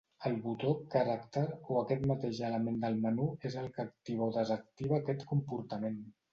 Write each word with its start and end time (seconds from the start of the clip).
El 0.27 0.35
botó 0.43 0.71
"character" 0.95 1.43
o 1.73 1.77
aquest 1.81 2.07
mateix 2.13 2.41
element 2.49 2.81
del 2.87 2.99
menú 3.05 3.29
és 3.53 3.61
el 3.63 3.71
que 3.79 3.87
activa 3.87 4.27
o 4.33 4.37
desactiva 4.41 5.01
aquest 5.03 5.27
comportament. 5.37 6.05